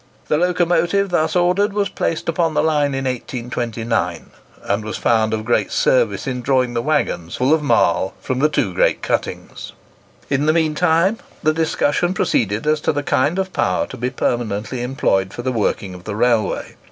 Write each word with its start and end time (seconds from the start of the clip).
The 0.29 0.37
locomotive 0.39 1.11
thus 1.11 1.35
ordered 1.35 1.73
was 1.73 1.87
placed 1.87 2.27
upon 2.27 2.55
the 2.55 2.63
line 2.63 2.95
in 2.95 3.05
1829, 3.05 4.31
and 4.63 4.83
was 4.83 4.97
found 4.97 5.31
of 5.31 5.45
great 5.45 5.71
service 5.71 6.25
in 6.25 6.41
drawing 6.41 6.73
the 6.73 6.81
waggons 6.81 7.35
full 7.35 7.53
of 7.53 7.61
marl 7.61 8.15
from 8.19 8.39
the 8.39 8.49
two 8.49 8.73
great 8.73 9.03
cuttings. 9.03 9.73
In 10.27 10.47
the 10.47 10.53
mean 10.53 10.73
time 10.73 11.19
the 11.43 11.53
discussion 11.53 12.15
proceeded 12.15 12.65
as 12.65 12.81
to 12.81 12.91
the 12.91 13.03
kind 13.03 13.37
of 13.37 13.53
power 13.53 13.85
to 13.85 13.95
be 13.97 14.09
permanently 14.09 14.81
employed 14.81 15.35
for 15.35 15.43
the 15.43 15.51
working 15.53 15.93
of 15.93 16.05
the 16.05 16.15
railway. 16.15 16.77